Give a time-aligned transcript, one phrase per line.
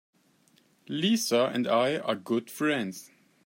[0.89, 3.11] Lisa and I are good friends.